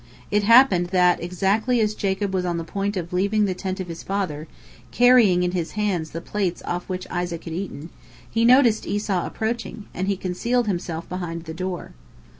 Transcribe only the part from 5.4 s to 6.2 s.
in his hands the